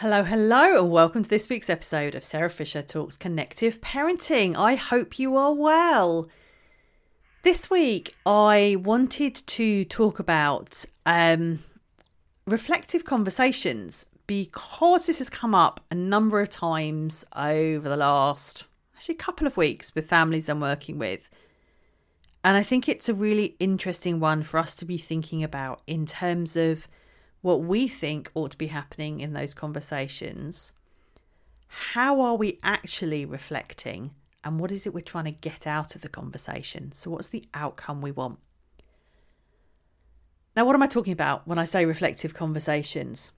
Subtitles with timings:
[0.00, 4.54] Hello, hello, and welcome to this week's episode of Sarah Fisher Talks Connective Parenting.
[4.54, 6.28] I hope you are well.
[7.44, 11.60] This week, I wanted to talk about um,
[12.46, 19.14] reflective conversations because this has come up a number of times over the last actually
[19.14, 21.30] a couple of weeks with families I'm working with.
[22.44, 26.04] And I think it's a really interesting one for us to be thinking about in
[26.04, 26.86] terms of
[27.46, 30.72] what we think ought to be happening in those conversations.
[31.68, 34.10] How are we actually reflecting?
[34.42, 36.90] And what is it we're trying to get out of the conversation?
[36.90, 38.40] So, what's the outcome we want?
[40.56, 43.30] Now, what am I talking about when I say reflective conversations?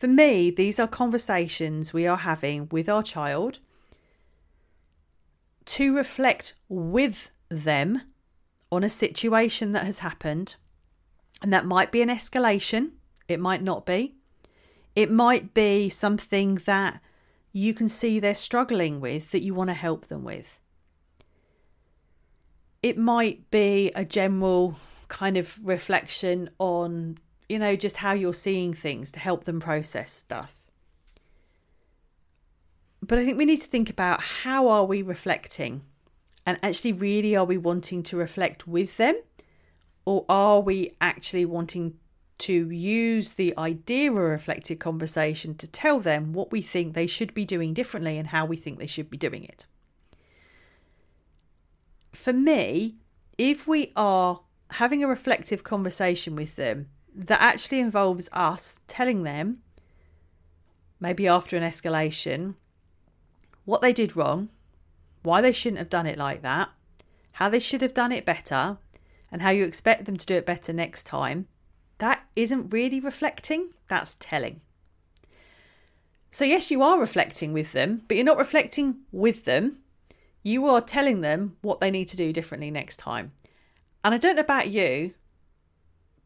[0.00, 3.58] For me, these are conversations we are having with our child
[5.66, 8.00] to reflect with them
[8.72, 10.56] on a situation that has happened
[11.42, 12.92] and that might be an escalation,
[13.28, 14.14] it might not be.
[14.96, 17.00] It might be something that
[17.52, 20.60] you can see they're struggling with that you want to help them with.
[22.82, 24.76] It might be a general
[25.08, 30.12] kind of reflection on, you know, just how you're seeing things to help them process
[30.12, 30.54] stuff.
[33.02, 35.82] But I think we need to think about how are we reflecting?
[36.44, 39.14] And actually, really, are we wanting to reflect with them
[40.08, 41.92] or are we actually wanting
[42.38, 47.06] to use the idea of a reflective conversation to tell them what we think they
[47.06, 49.66] should be doing differently and how we think they should be doing it?
[52.14, 52.96] For me,
[53.36, 59.58] if we are having a reflective conversation with them that actually involves us telling them,
[60.98, 62.54] maybe after an escalation,
[63.66, 64.48] what they did wrong,
[65.22, 66.70] why they shouldn't have done it like that,
[67.32, 68.78] how they should have done it better,
[69.30, 71.46] and how you expect them to do it better next time,
[71.98, 74.60] that isn't really reflecting, that's telling.
[76.30, 79.78] So, yes, you are reflecting with them, but you're not reflecting with them.
[80.42, 83.32] You are telling them what they need to do differently next time.
[84.04, 85.14] And I don't know about you,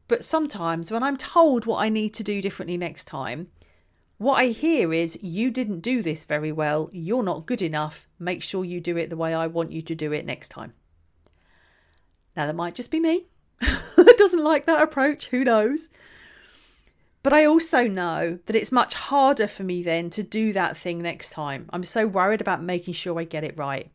[0.08, 3.48] but sometimes when I'm told what I need to do differently next time,
[4.18, 8.42] what I hear is, you didn't do this very well, you're not good enough, make
[8.42, 10.74] sure you do it the way I want you to do it next time.
[12.36, 13.26] Now, that might just be me.
[14.18, 15.88] Doesn't like that approach, who knows?
[17.22, 20.98] But I also know that it's much harder for me then to do that thing
[20.98, 21.68] next time.
[21.72, 23.90] I'm so worried about making sure I get it right.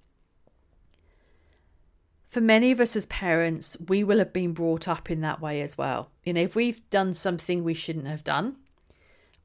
[2.29, 5.61] For many of us as parents, we will have been brought up in that way
[5.61, 6.11] as well.
[6.23, 8.57] You know, if we've done something we shouldn't have done,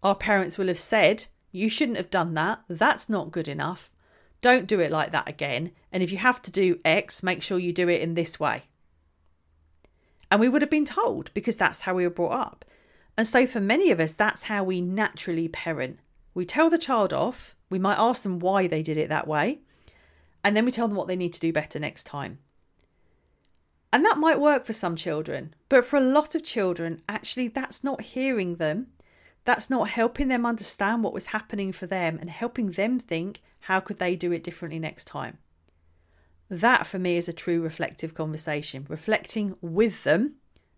[0.02, 2.60] our parents will have said, You shouldn't have done that.
[2.68, 3.90] That's not good enough.
[4.40, 5.70] Don't do it like that again.
[5.92, 8.64] And if you have to do X, make sure you do it in this way.
[10.32, 12.64] And we would have been told because that's how we were brought up.
[13.18, 15.98] And so for many of us, that's how we naturally parent.
[16.32, 19.60] We tell the child off, we might ask them why they did it that way,
[20.42, 22.38] and then we tell them what they need to do better next time.
[23.92, 27.84] And that might work for some children, but for a lot of children, actually, that's
[27.84, 28.86] not hearing them.
[29.44, 33.80] That's not helping them understand what was happening for them and helping them think, how
[33.80, 35.36] could they do it differently next time?
[36.52, 40.34] That for me is a true reflective conversation, reflecting with them,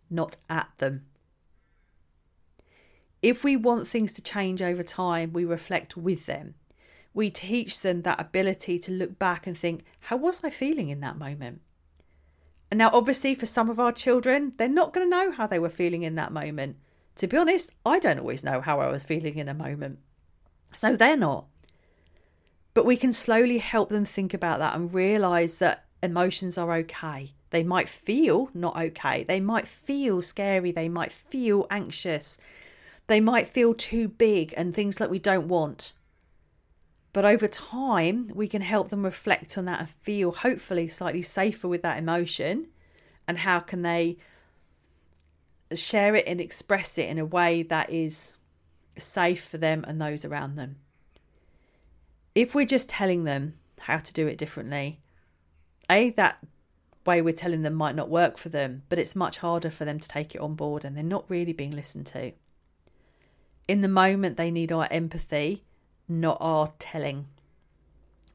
[0.08, 1.04] not at them.
[3.20, 6.54] If we want things to change over time, we reflect with them.
[7.12, 11.00] We teach them that ability to look back and think, how was I feeling in
[11.00, 11.60] that moment?
[12.70, 15.58] And now, obviously, for some of our children, they're not going to know how they
[15.58, 16.76] were feeling in that moment.
[17.16, 19.98] To be honest, I don't always know how I was feeling in a moment.
[20.72, 21.46] So they're not.
[22.74, 27.32] But we can slowly help them think about that and realize that emotions are okay.
[27.50, 29.22] They might feel not okay.
[29.22, 30.72] They might feel scary.
[30.72, 32.38] They might feel anxious.
[33.06, 35.92] They might feel too big and things that we don't want.
[37.12, 41.68] But over time, we can help them reflect on that and feel hopefully slightly safer
[41.68, 42.66] with that emotion.
[43.28, 44.18] And how can they
[45.72, 48.34] share it and express it in a way that is
[48.98, 50.76] safe for them and those around them?
[52.34, 55.00] If we're just telling them how to do it differently,
[55.90, 56.38] A, that
[57.06, 59.98] way we're telling them might not work for them, but it's much harder for them
[60.00, 62.32] to take it on board and they're not really being listened to.
[63.68, 65.64] In the moment, they need our empathy,
[66.08, 67.26] not our telling,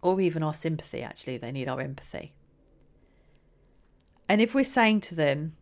[0.02, 2.34] or even our sympathy, actually, they need our empathy.
[4.28, 5.56] And if we're saying to them,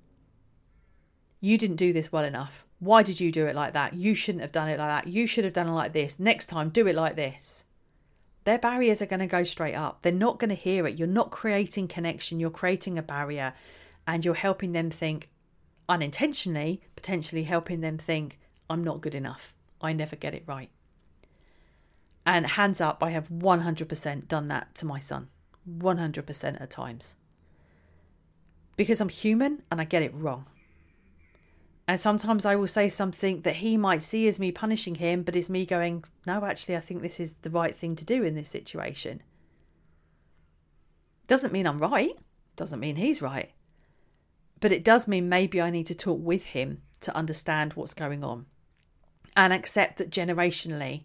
[1.40, 3.94] you didn't do this well enough, why did you do it like that?
[3.94, 5.12] You shouldn't have done it like that.
[5.12, 6.20] You should have done it like this.
[6.20, 7.64] Next time, do it like this
[8.48, 10.04] their barriers are going to go straight up.
[10.04, 10.98] They're not going to hear it.
[10.98, 13.54] You're not creating connection, you're creating a barrier
[14.08, 15.30] and you're helping them think
[15.90, 18.40] unintentionally, potentially helping them think,
[18.70, 19.54] I'm not good enough.
[19.82, 20.70] I never get it right.
[22.26, 25.28] And hands up, I have 100% done that to my son.
[25.70, 27.18] 100% at times.
[28.78, 30.46] Because I'm human and I get it wrong.
[31.88, 35.38] And sometimes I will say something that he might see as me punishing him, but
[35.38, 38.36] is me going, no, actually, I think this is the right thing to do in
[38.36, 39.22] this situation.
[41.28, 42.18] Doesn't mean I'm right,
[42.58, 43.52] doesn't mean he's right.
[44.60, 48.24] But it does mean maybe I need to talk with him to understand what's going
[48.24, 48.48] on
[49.36, 51.04] and accept that generationally,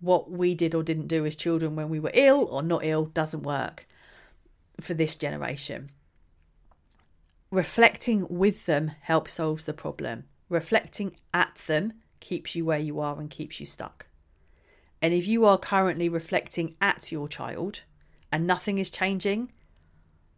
[0.00, 3.04] what we did or didn't do as children when we were ill or not ill
[3.06, 3.86] doesn't work
[4.80, 5.90] for this generation.
[7.52, 10.24] Reflecting with them helps solve the problem.
[10.48, 14.06] Reflecting at them keeps you where you are and keeps you stuck.
[15.02, 17.82] And if you are currently reflecting at your child
[18.32, 19.52] and nothing is changing,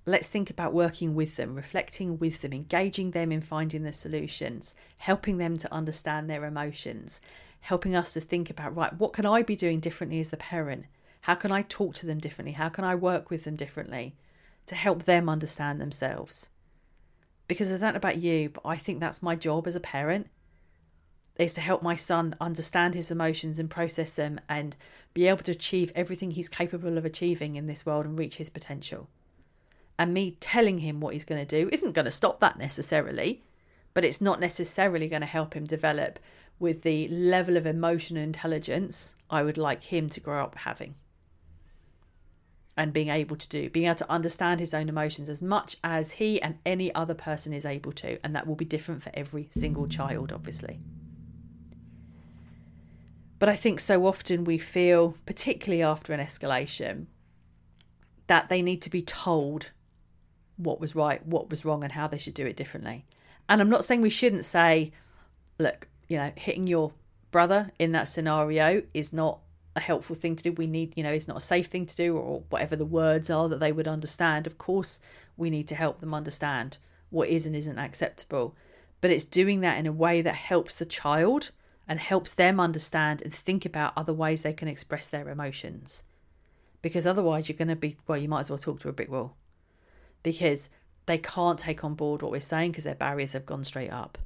[0.04, 4.74] let's think about working with them, reflecting with them, engaging them in finding the solutions,
[4.96, 7.20] helping them to understand their emotions,
[7.60, 10.86] helping us to think about, right, what can I be doing differently as the parent?
[11.20, 12.54] How can I talk to them differently?
[12.54, 14.16] How can I work with them differently
[14.66, 16.48] to help them understand themselves?
[17.46, 20.28] Because I don't know about you, but I think that's my job as a parent
[21.36, 24.76] is to help my son understand his emotions and process them and
[25.14, 28.48] be able to achieve everything he's capable of achieving in this world and reach his
[28.48, 29.08] potential
[29.98, 33.42] and me telling him what he's going to do isn't going to stop that necessarily,
[33.92, 36.18] but it's not necessarily going to help him develop
[36.58, 40.94] with the level of emotional intelligence I would like him to grow up having.
[42.76, 46.12] And being able to do, being able to understand his own emotions as much as
[46.12, 48.18] he and any other person is able to.
[48.24, 50.80] And that will be different for every single child, obviously.
[53.38, 57.06] But I think so often we feel, particularly after an escalation,
[58.26, 59.70] that they need to be told
[60.56, 63.04] what was right, what was wrong, and how they should do it differently.
[63.48, 64.92] And I'm not saying we shouldn't say,
[65.58, 66.92] look, you know, hitting your
[67.30, 69.40] brother in that scenario is not
[69.76, 70.52] a helpful thing to do.
[70.52, 73.30] We need, you know, it's not a safe thing to do, or whatever the words
[73.30, 74.46] are that they would understand.
[74.46, 75.00] Of course,
[75.36, 76.78] we need to help them understand
[77.10, 78.56] what is and isn't acceptable.
[79.00, 81.50] But it's doing that in a way that helps the child
[81.86, 86.02] and helps them understand and think about other ways they can express their emotions.
[86.80, 89.10] Because otherwise, you're going to be, well, you might as well talk to a brick
[89.10, 89.36] wall
[90.22, 90.70] because
[91.06, 94.18] they can't take on board what we're saying because their barriers have gone straight up.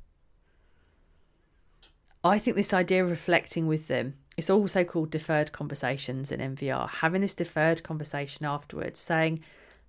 [2.24, 6.88] I think this idea of reflecting with them, it's also called deferred conversations in NVR.
[6.88, 9.40] Having this deferred conversation afterwards, saying,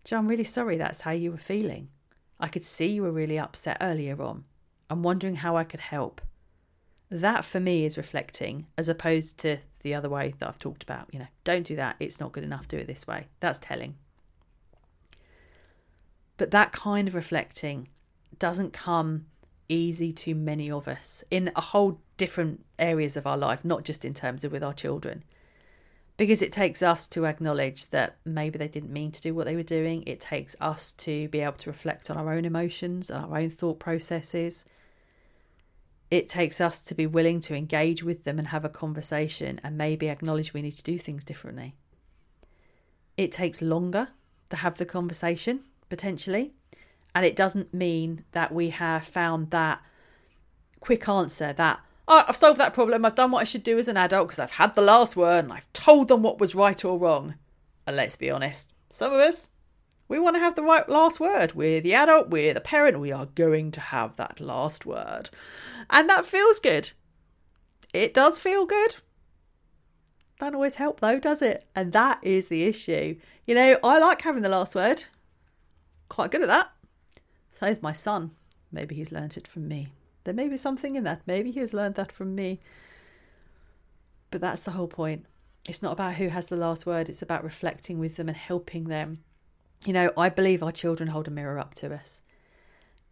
[0.04, 1.90] Joe, I'm really sorry that's how you were feeling.
[2.40, 4.46] I could see you were really upset earlier on.
[4.90, 6.20] I'm wondering how I could help.
[7.12, 11.10] That for me is reflecting as opposed to the other way that I've talked about.
[11.12, 11.98] You know, don't do that.
[12.00, 12.68] It's not good enough.
[12.68, 13.28] Do it this way.
[13.42, 13.98] That's telling.
[16.38, 17.88] But that kind of reflecting
[18.40, 19.28] doesn't come
[19.68, 24.06] easy to many of us in a whole different areas of our life, not just
[24.06, 25.24] in terms of with our children.
[26.18, 29.56] Because it takes us to acknowledge that maybe they didn't mean to do what they
[29.56, 30.04] were doing.
[30.06, 33.50] It takes us to be able to reflect on our own emotions and our own
[33.50, 34.66] thought processes.
[36.12, 39.78] It takes us to be willing to engage with them and have a conversation and
[39.78, 41.76] maybe acknowledge we need to do things differently.
[43.16, 44.10] It takes longer
[44.50, 46.52] to have the conversation potentially.
[47.16, 49.82] And it doesn't mean that we have found that
[50.80, 53.06] quick answer that, I've solved that problem.
[53.06, 55.46] I've done what I should do as an adult because I've had the last word
[55.46, 57.36] and I've told them what was right or wrong.
[57.86, 59.50] And let's be honest, some of us,
[60.08, 61.54] we want to have the right last word.
[61.54, 65.30] We're the adult, we're the parent, we are going to have that last word.
[65.92, 66.92] And that feels good.
[67.94, 68.96] It does feel good.
[70.40, 71.66] Don't always help though, does it?
[71.76, 73.18] And that is the issue.
[73.46, 75.04] You know, I like having the last word
[76.08, 76.72] quite good at that.
[77.52, 78.32] So is my son.
[78.72, 79.90] Maybe he's learnt it from me.
[80.24, 81.22] There may be something in that.
[81.26, 82.60] Maybe he has learned that from me.
[84.32, 85.26] But that's the whole point.
[85.68, 88.86] It's not about who has the last word, it's about reflecting with them and helping
[88.86, 89.20] them.
[89.86, 92.22] You know, I believe our children hold a mirror up to us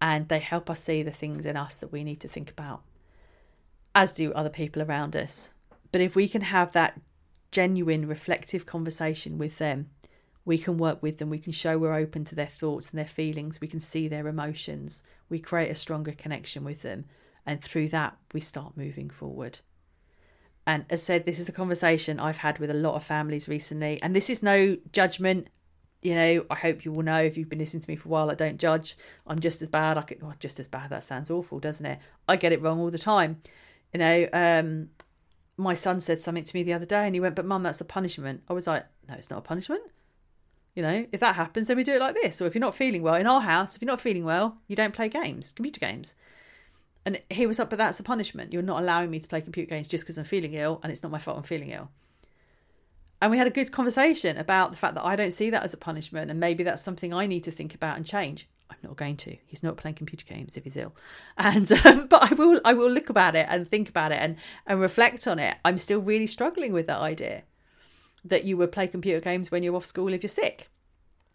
[0.01, 2.81] and they help us see the things in us that we need to think about,
[3.95, 5.51] as do other people around us.
[5.91, 6.99] But if we can have that
[7.51, 9.89] genuine, reflective conversation with them,
[10.47, 13.05] we can work with them, we can show we're open to their thoughts and their
[13.05, 17.03] feelings, we can see their emotions, we create a stronger connection with them,
[17.45, 19.59] and through that, we start moving forward.
[20.65, 24.01] And as said, this is a conversation I've had with a lot of families recently,
[24.01, 25.49] and this is no judgment.
[26.01, 28.11] You know, I hope you will know if you've been listening to me for a
[28.11, 28.95] while, I don't judge.
[29.25, 29.97] I'm just as bad.
[29.97, 30.91] I could, oh, just as bad.
[30.91, 31.99] That sounds awful, doesn't it?
[32.29, 33.41] I get it wrong all the time.
[33.93, 34.91] You know, um,
[35.57, 37.81] my son said something to me the other day and he went, But mum, that's
[37.81, 38.43] a punishment.
[38.47, 39.81] I was like, No, it's not a punishment.
[40.77, 42.39] You know, if that happens, then we do it like this.
[42.39, 44.75] Or if you're not feeling well, in our house, if you're not feeling well, you
[44.75, 46.13] don't play games, computer games.
[47.03, 48.53] And he was up, but that's a punishment.
[48.53, 51.01] You're not allowing me to play computer games just because I'm feeling ill, and it's
[51.01, 51.89] not my fault I'm feeling ill.
[53.19, 55.73] and we had a good conversation about the fact that I don't see that as
[55.73, 58.47] a punishment, and maybe that's something I need to think about and change.
[58.69, 59.35] I'm not going to.
[59.47, 60.93] He's not playing computer games if he's ill,
[61.39, 62.61] and um, but I will.
[62.63, 64.35] I will look about it and think about it and
[64.67, 65.57] and reflect on it.
[65.65, 67.45] I'm still really struggling with that idea
[68.29, 70.69] that you would play computer games when you're off school if you're sick.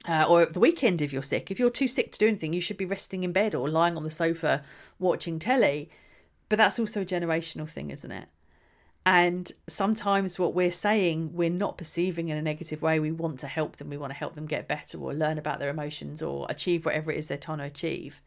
[0.08, 1.50] Uh, or at the weekend if you're sick.
[1.50, 3.96] If you're too sick to do anything, you should be resting in bed or lying
[3.96, 4.62] on the sofa
[4.98, 5.90] watching telly.
[6.48, 8.28] But that's also a generational thing, isn't it?
[9.04, 13.00] And sometimes what we're saying, we're not perceiving in a negative way.
[13.00, 13.90] We want to help them.
[13.90, 17.10] We want to help them get better or learn about their emotions or achieve whatever
[17.10, 18.20] it is they're trying to achieve.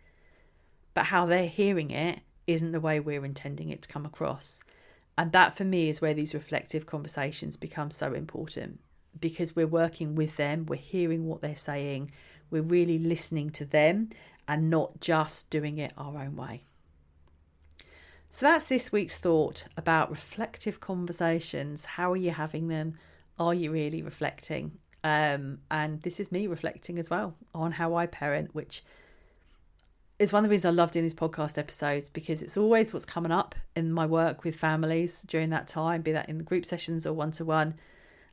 [0.93, 4.63] But how they're hearing it isn't the way we're intending it to come across.
[5.17, 8.79] And that for me is where these reflective conversations become so important
[9.19, 12.11] because we're working with them, we're hearing what they're saying,
[12.49, 14.09] we're really listening to them
[14.47, 16.63] and not just doing it our own way.
[18.29, 21.85] So that's this week's thought about reflective conversations.
[21.85, 22.97] How are you having them?
[23.39, 24.79] Are you really reflecting?
[25.05, 28.83] Um, and this is me reflecting as well on how I parent, which
[30.17, 33.05] is one of the reasons I love doing these podcast episodes because it's always what's
[33.05, 36.65] coming up in my work with families during that time, be that in the group
[36.65, 37.75] sessions or one to one.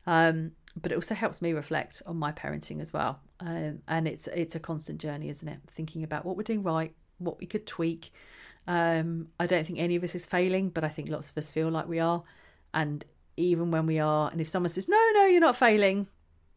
[0.05, 3.19] But it also helps me reflect on my parenting as well.
[3.39, 5.59] Um, and it's it's a constant journey, isn't it?
[5.67, 8.11] Thinking about what we're doing right, what we could tweak,
[8.67, 11.51] um, I don't think any of us is failing, but I think lots of us
[11.51, 12.23] feel like we are.
[12.73, 13.03] And
[13.37, 16.07] even when we are, and if someone says, no, no, you're not failing,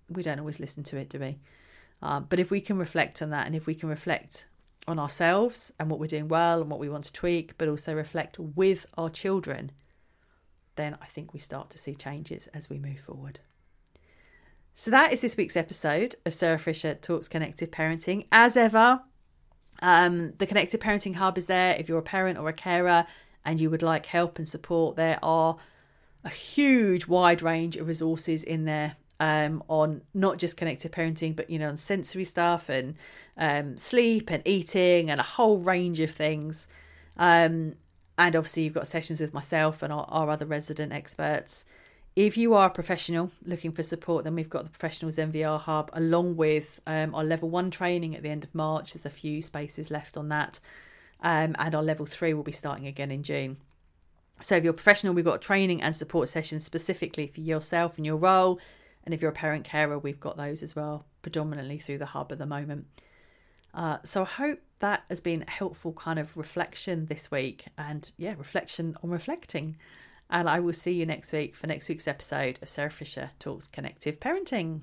[0.08, 1.38] we don't always listen to it, do we?
[2.02, 4.46] Um, but if we can reflect on that and if we can reflect
[4.88, 7.94] on ourselves and what we're doing well and what we want to tweak, but also
[7.94, 9.72] reflect with our children,
[10.76, 13.40] then I think we start to see changes as we move forward.
[14.74, 18.26] So that is this week's episode of Sarah Fisher Talks Connected Parenting.
[18.30, 19.00] As ever,
[19.80, 23.06] um, the Connected Parenting Hub is there if you're a parent or a carer
[23.44, 24.96] and you would like help and support.
[24.96, 25.56] There are
[26.24, 31.48] a huge wide range of resources in there um, on not just connected parenting, but
[31.50, 32.94] you know, on sensory stuff and
[33.36, 36.68] um, sleep and eating and a whole range of things.
[37.16, 37.74] Um,
[38.18, 41.64] and obviously, you've got sessions with myself and our, our other resident experts.
[42.14, 45.90] If you are a professional looking for support, then we've got the Professionals NVR Hub
[45.92, 48.94] along with um, our level one training at the end of March.
[48.94, 50.58] There's a few spaces left on that.
[51.20, 53.58] Um, and our level three will be starting again in June.
[54.40, 58.06] So if you're a professional, we've got training and support sessions specifically for yourself and
[58.06, 58.58] your role.
[59.06, 62.32] And if you're a parent carer, we've got those as well, predominantly through the hub
[62.32, 62.86] at the moment.
[63.72, 68.10] Uh, so I hope that has been a helpful kind of reflection this week and
[68.16, 69.76] yeah, reflection on reflecting.
[70.28, 73.68] And I will see you next week for next week's episode of Sarah Fisher Talks
[73.68, 74.80] Connective Parenting.